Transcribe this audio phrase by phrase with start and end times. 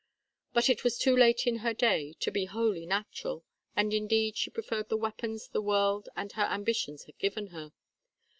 [0.51, 4.49] But it was too late in her day to be wholly natural, and, indeed, she
[4.49, 7.71] preferred the weapons the world and her ambitions had given her.